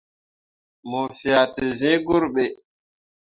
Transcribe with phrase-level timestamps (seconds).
[0.89, 2.43] Mo fea te zẽẽ gurɓe.